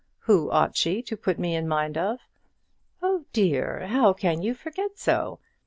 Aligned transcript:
Who 0.21 0.49
ought 0.49 0.75
she 0.75 1.03
to 1.03 1.15
put 1.15 1.37
me 1.37 1.55
in 1.55 1.67
mind 1.67 1.95
of?" 1.95 2.21
"Oh 3.03 3.25
dear! 3.33 3.85
how 3.85 4.13
can 4.13 4.41
you 4.41 4.55
forget 4.55 4.97
so? 4.97 5.37